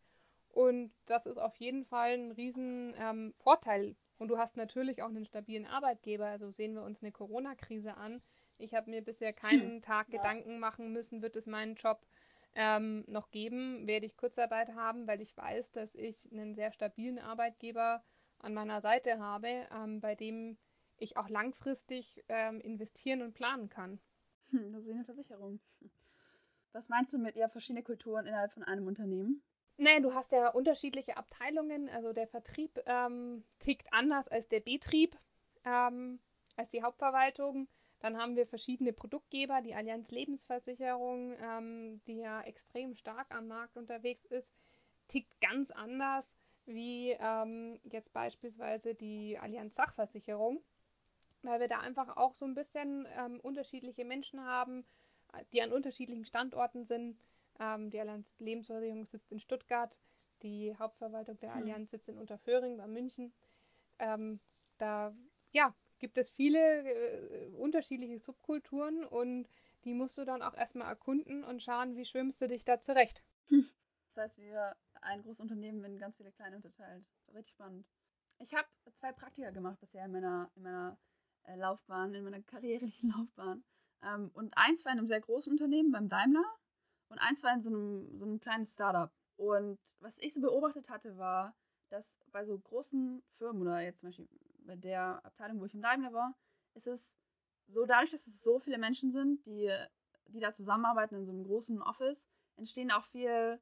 [0.53, 3.97] Und das ist auf jeden Fall ein riesen ähm, Vorteil.
[4.19, 6.27] Und du hast natürlich auch einen stabilen Arbeitgeber.
[6.27, 8.23] Also sehen wir uns eine Corona-Krise an.
[8.59, 10.19] Ich habe mir bisher keinen Tag ja.
[10.19, 12.07] Gedanken machen müssen, wird es meinen Job
[12.55, 17.19] ähm, noch geben, werde ich Kurzarbeit haben, weil ich weiß, dass ich einen sehr stabilen
[17.19, 18.03] Arbeitgeber
[18.39, 20.57] an meiner Seite habe, ähm, bei dem
[20.97, 24.01] ich auch langfristig ähm, investieren und planen kann.
[24.51, 25.61] Hm, das ist wie eine Versicherung.
[26.73, 29.43] Was meinst du mit, ihr habt verschiedene Kulturen innerhalb von einem Unternehmen?
[29.77, 31.89] Nee, du hast ja unterschiedliche Abteilungen.
[31.89, 35.17] Also der Vertrieb ähm, tickt anders als der Betrieb,
[35.65, 36.21] ähm,
[36.57, 37.67] als die Hauptverwaltung.
[38.01, 43.77] Dann haben wir verschiedene Produktgeber, die Allianz Lebensversicherung, ähm, die ja extrem stark am Markt
[43.77, 44.49] unterwegs ist,
[45.09, 46.37] tickt ganz anders
[46.67, 50.63] wie ähm, jetzt beispielsweise die Allianz Sachversicherung,
[51.43, 54.85] weil wir da einfach auch so ein bisschen ähm, unterschiedliche Menschen haben,
[55.53, 57.19] die an unterschiedlichen Standorten sind.
[57.59, 59.99] Ähm, die Allianz Lebensversicherung sitzt in Stuttgart,
[60.43, 61.63] die Hauptverwaltung der hm.
[61.63, 63.33] Allianz sitzt in Unterföhring bei München.
[63.99, 64.41] Ähm,
[64.79, 65.15] da
[65.53, 69.49] ja, gibt es viele äh, unterschiedliche Subkulturen und
[69.85, 73.23] die musst du dann auch erstmal erkunden und schauen, wie schwimmst du dich da zurecht.
[74.09, 77.05] Das heißt, wieder ein großes Unternehmen in ganz viele kleine unterteilt.
[77.33, 77.87] Richtig spannend.
[78.39, 80.99] Ich habe zwei Praktika gemacht bisher in meiner, in meiner
[81.45, 83.63] äh, Laufbahn, in meiner karrierlichen Laufbahn.
[84.03, 86.45] Ähm, und eins war in einem sehr großen Unternehmen beim Daimler
[87.09, 89.13] und eins war in so einem, so einem kleinen Startup.
[89.37, 91.55] Und was ich so beobachtet hatte, war,
[91.89, 94.29] dass bei so großen Firmen oder jetzt zum Beispiel
[94.71, 96.33] bei der Abteilung, wo ich im Daimler war,
[96.75, 97.19] ist es
[97.67, 99.69] so, dadurch, dass es so viele Menschen sind, die,
[100.29, 103.61] die da zusammenarbeiten in so einem großen Office, entstehen auch viel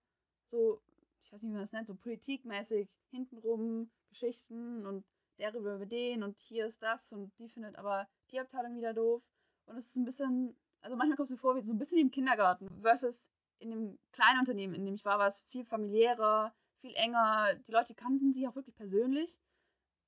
[0.49, 0.83] so,
[1.23, 5.05] ich weiß nicht, wie man das nennt, so politikmäßig hintenrum Geschichten und
[5.39, 9.23] der über den und hier ist das und die findet aber die Abteilung wieder doof.
[9.65, 11.99] Und es ist ein bisschen, also manchmal kommt es mir vor, wie so ein bisschen
[11.99, 15.65] wie im Kindergarten versus in dem kleinen Unternehmen, in dem ich war, war es viel
[15.65, 17.55] familiärer, viel enger.
[17.67, 19.41] Die Leute kannten sich auch wirklich persönlich.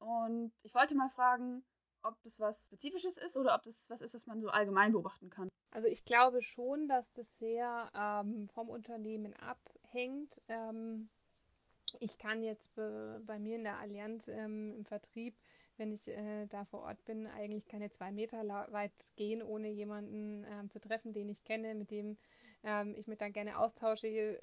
[0.00, 1.62] Und ich wollte mal fragen,
[2.02, 5.30] ob das was Spezifisches ist oder ob das was ist, was man so allgemein beobachten
[5.30, 5.48] kann.
[5.70, 10.40] Also ich glaube schon, dass das sehr ähm, vom Unternehmen abhängt.
[10.48, 11.08] Ähm,
[12.00, 15.36] ich kann jetzt be bei mir in der Allianz ähm, im Vertrieb,
[15.76, 20.44] wenn ich äh, da vor Ort bin, eigentlich keine zwei Meter weit gehen, ohne jemanden
[20.48, 22.16] ähm, zu treffen, den ich kenne, mit dem
[22.62, 24.08] ähm, ich mich dann gerne austausche.
[24.08, 24.38] Äh,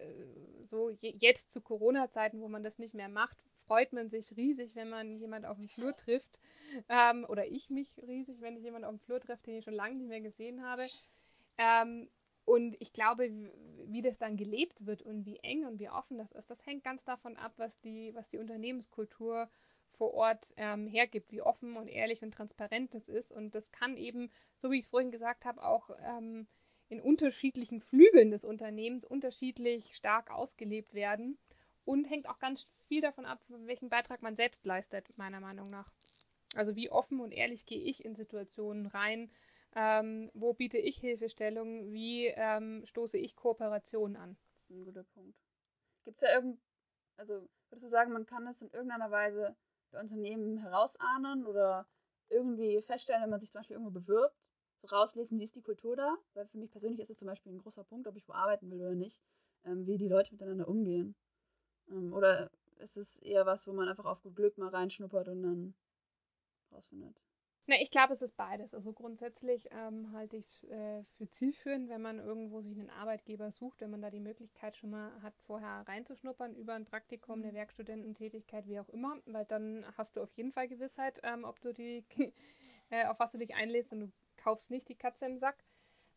[0.66, 4.90] so jetzt zu Corona-Zeiten, wo man das nicht mehr macht, freut man sich riesig, wenn
[4.90, 6.40] man jemand auf dem Flur trifft.
[6.90, 9.74] Ähm, oder ich mich riesig, wenn ich jemand auf dem Flur treffe, den ich schon
[9.74, 10.88] lange nicht mehr gesehen habe.
[11.58, 12.10] Ähm,
[12.46, 13.30] und ich glaube,
[13.88, 16.84] wie das dann gelebt wird und wie eng und wie offen das ist, das hängt
[16.84, 19.50] ganz davon ab, was die, was die Unternehmenskultur
[19.90, 23.32] vor Ort ähm, hergibt, wie offen und ehrlich und transparent das ist.
[23.32, 26.48] Und das kann eben, so wie ich es vorhin gesagt habe, auch ähm,
[26.90, 31.38] in unterschiedlichen Flügeln des Unternehmens unterschiedlich stark ausgelebt werden
[31.88, 35.90] und hängt auch ganz viel davon ab, welchen Beitrag man selbst leistet, meiner Meinung nach.
[36.54, 39.32] Also wie offen und ehrlich gehe ich in Situationen rein,
[39.74, 44.38] ähm, wo biete ich Hilfestellung, wie ähm, stoße ich Kooperationen an.
[44.56, 45.38] Das ist ein guter Punkt.
[46.04, 46.60] Gibt es ja irgend,
[47.16, 49.56] also würdest du sagen, man kann das in irgendeiner Weise
[49.92, 51.88] bei Unternehmen herausahnen oder
[52.30, 54.36] irgendwie feststellen, wenn man sich zum Beispiel irgendwo bewirbt,
[54.82, 56.18] so rauslesen, wie ist die Kultur da?
[56.34, 58.70] Weil für mich persönlich ist es zum Beispiel ein großer Punkt, ob ich wo arbeiten
[58.70, 59.22] will oder nicht,
[59.64, 61.16] ähm, wie die Leute miteinander umgehen.
[61.90, 65.44] Ähm, oder ist es eher was, wo man einfach auf gut Glück mal reinschnuppert und
[65.44, 65.74] dann
[66.72, 67.20] rausfindet?
[67.70, 68.74] Ne, ich glaube, es ist beides.
[68.74, 73.52] Also grundsätzlich ähm, halte ich es äh, für zielführend, wenn man irgendwo sich einen Arbeitgeber
[73.52, 77.52] sucht, wenn man da die Möglichkeit schon mal hat, vorher reinzuschnuppern über ein Praktikum, eine
[77.52, 77.56] mhm.
[77.56, 81.74] Werkstudententätigkeit, wie auch immer, weil dann hast du auf jeden Fall Gewissheit, ähm, ob du
[81.74, 82.06] die,
[82.90, 85.58] äh, auf was du dich einlädst und du kaufst nicht die Katze im Sack.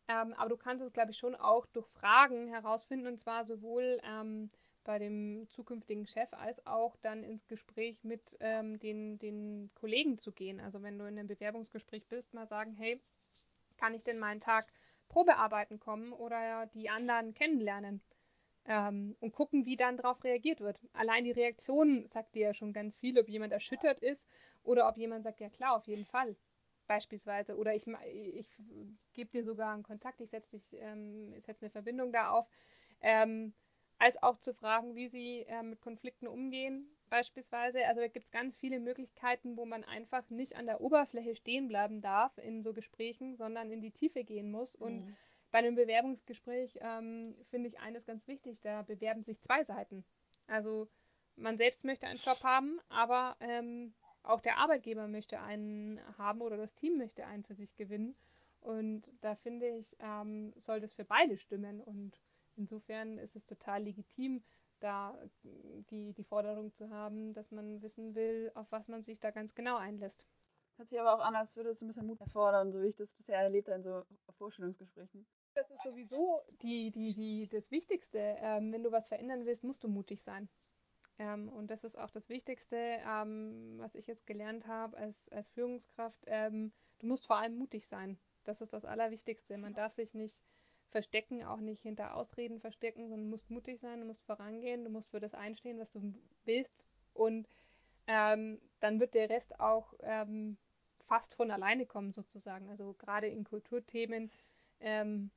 [0.07, 3.99] Ähm, aber du kannst es, glaube ich, schon auch durch Fragen herausfinden und zwar sowohl
[4.03, 4.51] ähm,
[4.83, 10.31] bei dem zukünftigen Chef als auch dann ins Gespräch mit ähm, den, den Kollegen zu
[10.31, 10.59] gehen.
[10.59, 13.01] Also wenn du in einem Bewerbungsgespräch bist, mal sagen, hey,
[13.77, 14.65] kann ich denn mal einen Tag
[15.09, 18.01] Probearbeiten kommen oder die anderen kennenlernen
[18.65, 20.79] ähm, und gucken, wie dann darauf reagiert wird.
[20.93, 24.27] Allein die Reaktion sagt dir ja schon ganz viel, ob jemand erschüttert ist
[24.63, 26.35] oder ob jemand sagt, ja klar, auf jeden Fall
[26.87, 27.55] beispielsweise.
[27.57, 28.47] Oder ich, ich
[29.13, 32.47] gebe dir sogar einen Kontakt, ich setze ähm, setz eine Verbindung da auf.
[33.01, 33.53] Ähm,
[34.01, 37.85] als auch zu fragen, wie sie äh, mit Konflikten umgehen, beispielsweise.
[37.85, 41.67] Also da gibt es ganz viele Möglichkeiten, wo man einfach nicht an der Oberfläche stehen
[41.67, 44.75] bleiben darf in so Gesprächen, sondern in die Tiefe gehen muss.
[44.79, 44.85] Mhm.
[44.85, 45.15] Und
[45.51, 50.03] bei einem Bewerbungsgespräch ähm, finde ich eines ganz wichtig, da bewerben sich zwei Seiten.
[50.47, 50.87] Also
[51.35, 56.57] man selbst möchte einen Job haben, aber ähm, auch der Arbeitgeber möchte einen haben oder
[56.57, 58.15] das Team möchte einen für sich gewinnen.
[58.61, 61.81] Und da finde ich, ähm, soll das für beide stimmen.
[61.81, 62.19] Und
[62.55, 64.43] Insofern ist es total legitim,
[64.79, 65.17] da
[65.89, 69.53] die, die Forderung zu haben, dass man wissen will, auf was man sich da ganz
[69.55, 70.25] genau einlässt.
[70.77, 72.95] Hört sich aber auch an, als würde es ein bisschen Mut erfordern, so wie ich
[72.95, 74.03] das bisher erlebt habe in so
[74.37, 75.27] Vorstellungsgesprächen.
[75.53, 78.17] Das ist sowieso die, die, die, das Wichtigste.
[78.39, 80.49] Ähm, wenn du was verändern willst, musst du mutig sein.
[81.19, 85.49] Ähm, und das ist auch das Wichtigste, ähm, was ich jetzt gelernt habe als, als
[85.49, 86.23] Führungskraft.
[86.25, 88.17] Ähm, du musst vor allem mutig sein.
[88.43, 89.57] Das ist das Allerwichtigste.
[89.57, 90.41] Man darf sich nicht
[90.91, 95.09] verstecken, auch nicht hinter Ausreden verstecken, sondern musst mutig sein, du musst vorangehen, du musst
[95.09, 96.13] für das einstehen, was du
[96.45, 96.73] willst.
[97.13, 97.47] Und
[98.07, 100.57] ähm, dann wird der Rest auch ähm,
[100.99, 102.69] fast von alleine kommen, sozusagen.
[102.69, 104.29] Also gerade in Kulturthemen
[104.79, 105.31] ähm,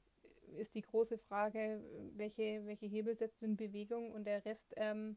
[0.56, 1.82] ist die große Frage,
[2.16, 5.16] welche, welche Hebel setzt du in Bewegung und der Rest ähm,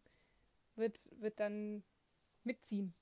[0.76, 1.84] wird, wird dann
[2.44, 2.94] mitziehen.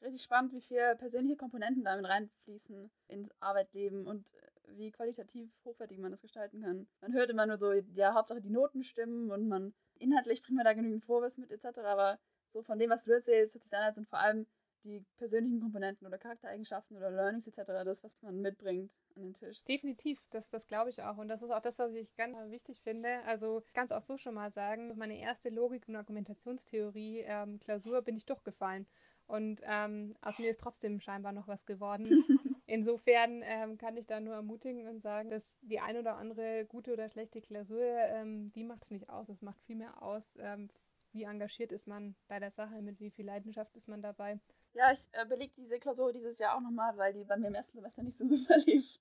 [0.00, 4.32] Richtig spannend, wie viele persönliche Komponenten damit reinfließen ins Arbeitleben und
[4.68, 6.86] wie qualitativ hochwertig man das gestalten kann.
[7.00, 10.64] Man hört immer nur so, ja, Hauptsache die Noten stimmen und man inhaltlich bringt man
[10.64, 11.78] da genügend Vorwissen mit etc.
[11.78, 12.18] Aber
[12.52, 14.46] so von dem, was du erzählst, hört sich dann an, sind vor allem
[14.84, 19.62] die persönlichen Komponenten oder Charaktereigenschaften oder Learnings etc., das, was man mitbringt an den Tisch.
[19.64, 21.18] Definitiv, das, das glaube ich auch.
[21.18, 23.22] Und das ist auch das, was ich ganz wichtig finde.
[23.24, 28.16] Also ganz auch so schon mal sagen, meine erste Logik- und Argumentationstheorie ähm, Klausur bin
[28.16, 28.86] ich durchgefallen.
[29.26, 32.06] Und ähm, aus mir ist trotzdem scheinbar noch was geworden.
[32.66, 36.92] Insofern ähm, kann ich da nur ermutigen und sagen, dass die ein oder andere gute
[36.94, 39.28] oder schlechte Klausur, ähm, die macht es nicht aus.
[39.28, 40.68] Es macht viel mehr aus, ähm,
[41.12, 44.38] wie engagiert ist man bei der Sache, mit wie viel Leidenschaft ist man dabei.
[44.78, 47.54] Ja, ich äh, belege diese Klausur dieses Jahr auch nochmal, weil die bei mir im
[47.56, 49.00] ersten Semester nicht so super lief.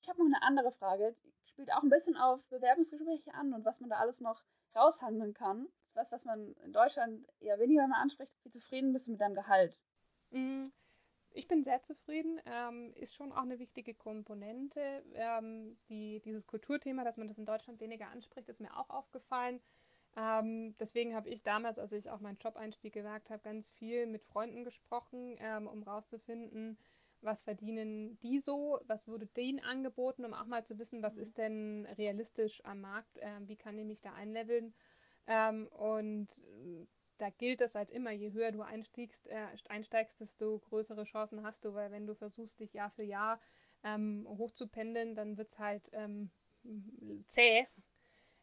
[0.00, 1.16] ich habe noch eine andere Frage.
[1.24, 4.44] Die spielt auch ein bisschen auf Bewerbungsgespräche an und was man da alles noch
[4.76, 5.66] raushandeln kann.
[5.94, 8.32] Das ist was, was man in Deutschland eher weniger mal anspricht.
[8.44, 9.80] Wie zufrieden bist du mit deinem Gehalt?
[10.30, 10.66] Mm,
[11.30, 12.40] ich bin sehr zufrieden.
[12.46, 15.02] Ähm, ist schon auch eine wichtige Komponente.
[15.14, 19.60] Ähm, die, dieses Kulturthema, dass man das in Deutschland weniger anspricht, ist mir auch aufgefallen.
[20.16, 24.24] Ähm, deswegen habe ich damals, als ich auch meinen Job-Einstieg gewagt habe, ganz viel mit
[24.24, 26.78] Freunden gesprochen, ähm, um rauszufinden,
[27.20, 31.36] was verdienen die so, was wurde denen angeboten, um auch mal zu wissen, was ist
[31.36, 34.74] denn realistisch am Markt, äh, wie kann ich mich da einleveln.
[35.26, 36.86] Ähm, und äh,
[37.18, 41.64] da gilt es halt immer, je höher du einstiegst, äh, einsteigst, desto größere Chancen hast
[41.64, 43.40] du, weil wenn du versuchst, dich Jahr für Jahr
[43.82, 46.30] ähm, hochzupendeln, dann wird es halt ähm,
[47.28, 47.66] zäh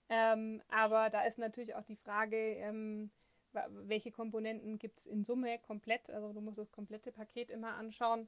[0.09, 3.11] ähm, aber da ist natürlich auch die Frage, ähm,
[3.69, 6.09] welche Komponenten gibt es in Summe komplett.
[6.09, 8.27] Also du musst das komplette Paket immer anschauen.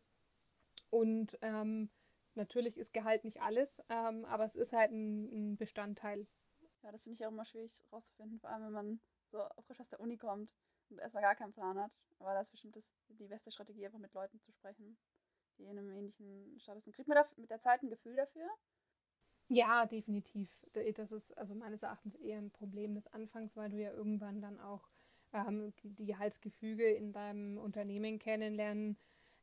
[0.90, 1.90] Und ähm,
[2.36, 6.28] natürlich ist Gehalt nicht alles, ähm, aber es ist halt ein, ein Bestandteil.
[6.84, 9.00] Ja, das finde ich auch immer schwierig rauszufinden, vor allem wenn man
[9.32, 10.52] so frisch aus der Uni kommt
[10.90, 11.92] und erstmal gar keinen Plan hat.
[12.20, 14.98] Aber das ist bestimmt das, die beste Strategie, einfach mit Leuten zu sprechen,
[15.58, 16.96] die in einem ähnlichen Status sind.
[16.96, 18.48] Kriegt man da mit der Zeit ein Gefühl dafür?
[19.48, 20.50] Ja, definitiv.
[20.96, 24.60] Das ist also meines Erachtens eher ein Problem des Anfangs, weil du ja irgendwann dann
[24.60, 24.90] auch
[25.34, 28.98] ähm, die Gehaltsgefüge in deinem Unternehmen kennenlernen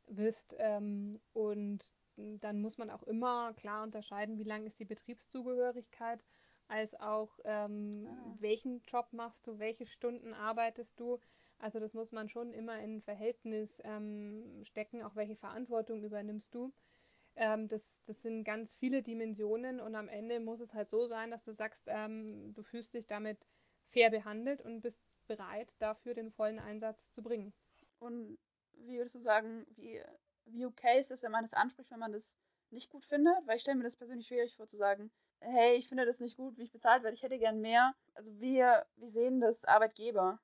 [0.07, 0.57] wirst.
[0.59, 1.85] Ähm, und
[2.17, 6.25] dann muss man auch immer klar unterscheiden, wie lang ist die Betriebszugehörigkeit,
[6.69, 8.37] als auch ähm, ah.
[8.41, 11.21] welchen Job machst du, welche Stunden arbeitest du.
[11.59, 16.73] Also das muss man schon immer in Verhältnis ähm, stecken, auch welche Verantwortung übernimmst du.
[17.37, 21.31] Ähm, das, das sind ganz viele Dimensionen und am Ende muss es halt so sein,
[21.31, 23.38] dass du sagst, ähm, du fühlst dich damit
[23.87, 27.53] fair behandelt und bist bereit, dafür den vollen Einsatz zu bringen.
[27.99, 28.38] Und
[28.73, 30.03] wie würdest du sagen, wie,
[30.47, 32.37] wie okay ist es, wenn man das anspricht, wenn man das
[32.71, 33.35] nicht gut findet?
[33.47, 36.37] Weil ich stelle mir das persönlich schwierig vor zu sagen, hey, ich finde das nicht
[36.37, 37.95] gut, wie ich bezahlt werde, ich hätte gern mehr.
[38.14, 40.38] Also wir, wie sehen das Arbeitgeber?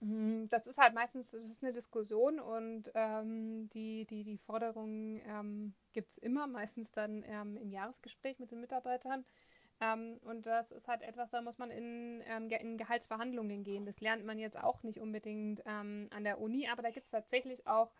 [0.00, 5.20] Mhm, das ist halt meistens das ist eine Diskussion und ähm, die, die, die Forderungen
[5.26, 9.26] ähm, gibt es immer, meistens dann ähm, im Jahresgespräch mit den Mitarbeitern.
[9.80, 13.84] Ähm, und das ist halt etwas, da muss man in, ähm, in Gehaltsverhandlungen gehen.
[13.84, 17.12] Das lernt man jetzt auch nicht unbedingt ähm, an der Uni, aber da gibt es
[17.12, 17.92] tatsächlich auch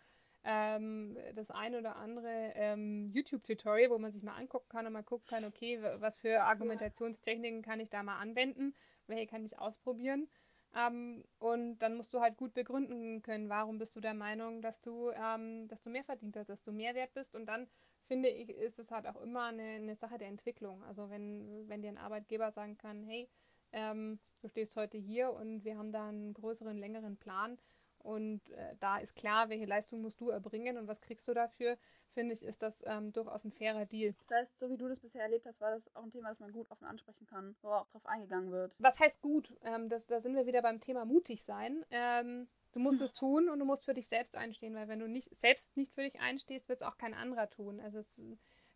[0.43, 2.79] das ein oder andere
[3.13, 7.61] YouTube-Tutorial, wo man sich mal angucken kann und mal gucken kann, okay, was für Argumentationstechniken
[7.61, 8.75] kann ich da mal anwenden,
[9.07, 10.31] welche kann ich ausprobieren.
[10.75, 14.81] Ähm, und dann musst du halt gut begründen können, warum bist du der Meinung, dass
[14.81, 17.35] du, ähm, dass du mehr verdient hast, dass du mehr wert bist.
[17.35, 17.69] Und dann
[18.07, 20.83] finde ich, ist es halt auch immer eine, eine Sache der Entwicklung.
[20.85, 23.29] Also wenn, wenn dir ein Arbeitgeber sagen kann, hey,
[23.73, 27.59] ähm, du stehst heute hier und wir haben da einen größeren, längeren Plan
[27.99, 31.77] und äh, da ist klar, welche Leistung musst du erbringen und was kriegst du dafür,
[32.13, 34.15] finde ich, ist das ähm, durchaus ein fairer Deal.
[34.29, 36.41] Das heißt, so wie du das bisher erlebt hast, war das auch ein Thema, das
[36.41, 38.75] man gut offen ansprechen kann, wo auch drauf eingegangen wird.
[38.79, 39.55] Was heißt gut?
[39.63, 41.85] Ähm, das, da sind wir wieder beim Thema mutig sein.
[41.91, 45.09] Ähm, du musst es tun und du musst für dich selbst einstehen, weil wenn du
[45.09, 47.81] nicht selbst nicht für dich einstehst, wird es auch kein anderer tun.
[47.81, 48.17] Also es,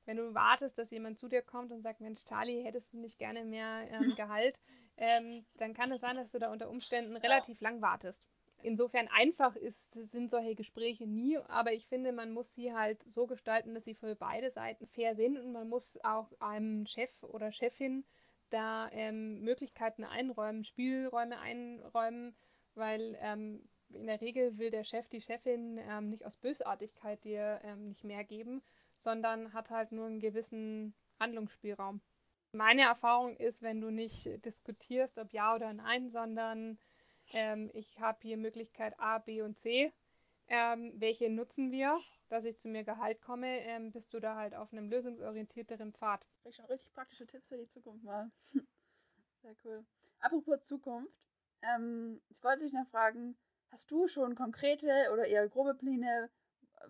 [0.07, 3.19] wenn du wartest, dass jemand zu dir kommt und sagt, Mensch, Charlie, hättest du nicht
[3.19, 4.61] gerne mehr ähm, Gehalt,
[4.97, 8.25] ähm, dann kann es sein, dass du da unter Umständen relativ lang wartest.
[8.65, 13.27] Insofern einfach ist, sind solche Gespräche nie, aber ich finde, man muss sie halt so
[13.27, 15.37] gestalten, dass sie für beide Seiten fair sind.
[15.37, 18.07] Und man muss auch einem Chef oder Chefin
[18.49, 22.35] da ähm, Möglichkeiten einräumen, Spielräume einräumen,
[22.75, 27.61] weil ähm, in der Regel will der Chef, die Chefin ähm, nicht aus Bösartigkeit dir
[27.65, 28.63] ähm, nicht mehr geben,
[28.99, 32.01] sondern hat halt nur einen gewissen Handlungsspielraum.
[32.53, 36.79] Meine Erfahrung ist, wenn du nicht diskutierst, ob ja oder nein, sondern
[37.33, 39.93] ähm, ich habe hier Möglichkeit A, B und C.
[40.49, 44.55] Ähm, welche nutzen wir, dass ich zu mir Gehalt komme, ähm, bist du da halt
[44.55, 46.27] auf einem lösungsorientierteren Pfad.
[46.45, 48.31] Ich schon richtig praktische Tipps für die Zukunft mal.
[49.43, 49.85] Sehr cool.
[50.21, 51.13] Apropos Zukunft,
[51.63, 53.37] ähm, ich wollte dich noch fragen,
[53.71, 56.31] hast du schon konkrete oder eher grobe Pläne,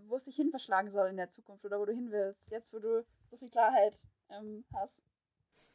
[0.07, 2.73] wo es dich hin verschlagen soll in der Zukunft oder wo du hin willst, jetzt
[2.73, 3.97] wo du so viel Klarheit
[4.31, 5.01] ähm, hast?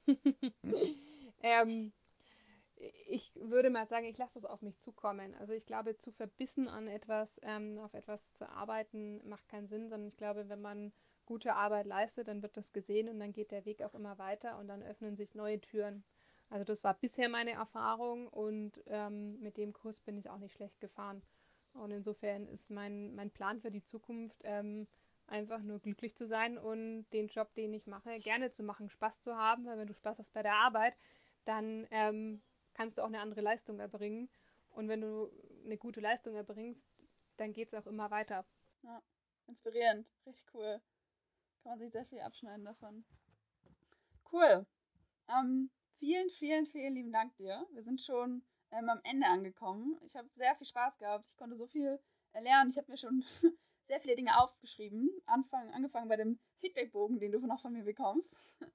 [1.44, 1.94] ähm,
[3.08, 5.36] ich würde mal sagen, ich lasse es auf mich zukommen.
[5.36, 9.90] Also ich glaube, zu verbissen an etwas, ähm, auf etwas zu arbeiten, macht keinen Sinn,
[9.90, 10.94] sondern ich glaube, wenn man
[11.26, 14.58] gute Arbeit leistet, dann wird das gesehen und dann geht der Weg auch immer weiter
[14.58, 16.04] und dann öffnen sich neue Türen.
[16.50, 20.54] Also das war bisher meine Erfahrung und ähm, mit dem Kurs bin ich auch nicht
[20.54, 21.22] schlecht gefahren.
[21.74, 24.88] Und insofern ist mein, mein Plan für die Zukunft ähm,
[25.28, 29.22] einfach nur glücklich zu sein und den Job, den ich mache, gerne zu machen, Spaß
[29.22, 30.96] zu haben, weil wenn du Spaß hast bei der Arbeit,
[31.46, 32.42] dann ähm,
[32.80, 34.30] kannst du auch eine andere Leistung erbringen.
[34.70, 35.30] Und wenn du
[35.66, 36.88] eine gute Leistung erbringst,
[37.36, 38.46] dann geht es auch immer weiter.
[38.84, 39.02] Ja,
[39.48, 40.80] inspirierend, richtig cool.
[41.62, 43.04] Kann man sich sehr viel abschneiden davon.
[44.32, 44.66] Cool.
[45.28, 47.68] Ähm, vielen, vielen, vielen lieben Dank dir.
[47.74, 50.00] Wir sind schon ähm, am Ende angekommen.
[50.06, 51.26] Ich habe sehr viel Spaß gehabt.
[51.32, 52.00] Ich konnte so viel
[52.34, 52.70] lernen.
[52.70, 53.26] Ich habe mir schon
[53.88, 55.10] sehr viele Dinge aufgeschrieben.
[55.26, 58.40] Anfang, angefangen bei dem Feedbackbogen, den du noch von mir bekommst.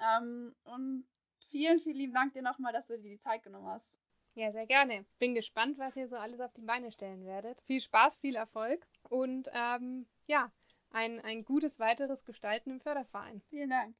[0.00, 1.06] ähm, und
[1.50, 4.00] vielen, vielen lieben Dank dir nochmal, dass du dir die Zeit genommen hast.
[4.34, 5.04] Ja, sehr gerne.
[5.18, 7.60] Bin gespannt, was ihr so alles auf die Beine stellen werdet.
[7.62, 10.52] Viel Spaß, viel Erfolg und ähm, ja,
[10.90, 13.42] ein, ein gutes weiteres Gestalten im Förderverein.
[13.50, 13.96] Vielen Dank.